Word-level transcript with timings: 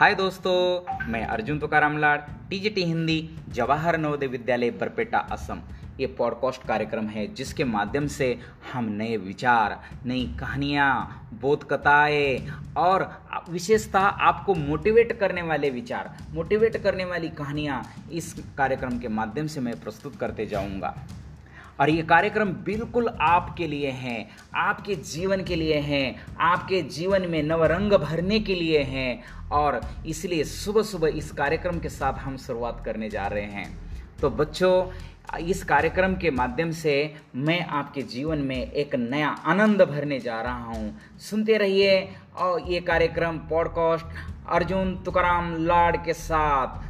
हाय 0.00 0.14
दोस्तों, 0.14 1.08
मैं 1.08 1.24
अर्जुन 1.26 1.58
तुकाराम 1.58 1.96
लाड 1.98 2.20
टीजीटी 2.50 2.84
हिंदी, 2.84 3.18
जवाहर 3.48 3.96
नवोदय 3.98 4.26
विद्यालय, 4.26 4.70
बरपेटा, 4.70 5.18
असम। 5.32 5.60
ये 6.00 6.06
पॉडकास्ट 6.18 6.62
कार्यक्रम 6.66 7.06
है 7.06 7.26
जिसके 7.34 7.64
माध्यम 7.64 8.06
से 8.06 8.28
हम 8.72 8.88
नए 8.92 9.16
विचार, 9.16 9.78
नई 10.06 10.24
कहानियाँ 10.40 11.28
बोध 11.42 11.68
कथाएँ 11.68 12.48
और 12.76 13.08
विशेषतः 13.50 13.98
आपको 13.98 14.54
मोटिवेट 14.54 15.12
करने 15.20 15.42
वाले 15.42 15.70
विचार 15.70 16.14
मोटिवेट 16.30 16.76
करने 16.82 17.04
वाली 17.04 17.28
कहानियाँ 17.28 17.82
इस 18.12 18.34
कार्यक्रम 18.58 18.98
के 18.98 19.08
माध्यम 19.10 19.46
से 19.46 19.60
मैं 19.60 19.80
प्रस्तुत 19.80 20.16
करते 20.16 20.46
जाऊँगा। 20.46 20.94
और 21.80 21.90
ये 21.90 22.02
कार्यक्रम 22.02 22.48
बिल्कुल 22.64 23.08
आपके 23.20 23.66
लिए 23.66 23.90
हैं, 23.90 24.28
आपके 24.54 24.94
जीवन 24.94 25.44
के 25.44 25.56
लिए 25.56 25.78
हैं, 25.78 26.26
आपके 26.40 26.82
जीवन 26.82 27.26
में 27.26 27.42
नवरंग 27.42 27.92
भरने 27.92 28.40
के 28.40 28.54
लिए 28.54 28.82
हैं 28.82 29.22
और 29.52 29.80
इसलिए 30.06 30.44
सुबह 30.44 30.82
सुबह 30.82 31.08
इस 31.08 31.30
कार्यक्रम 31.32 31.78
के 31.78 31.88
साथ 31.88 32.18
हम 32.18 32.36
शुरुआत 32.36 32.82
करने 32.84 33.08
जा 33.08 33.26
रहे 33.26 33.44
हैं। 33.44 33.68
तो 34.20 34.30
बच्चों, 34.30 34.86
इस 35.38 35.62
कार्यक्रम 35.64 36.14
के 36.14 36.30
माध्यम 36.30 36.70
से 36.70 37.14
मैं 37.36 37.60
आपके 37.60 38.02
जीवन 38.02 38.38
में 38.38 38.56
एक 38.56 38.94
नया 38.94 39.28
आनंद 39.28 39.82
भरने 39.82 40.18
जा 40.20 40.40
रहा 40.40 40.64
हूँ। 40.64 41.18
सुनते 41.20 41.56
रहिए, 41.56 42.08
और 42.36 42.60
ये 42.68 42.80
कार्यक्रम 42.80 43.38
पॉडकास्ट 43.38 44.06
अर्जुन 44.48 44.94
तुकाराम 45.04 45.54
लाड 45.66 46.04
के 46.04 46.12
साथ 46.12 46.89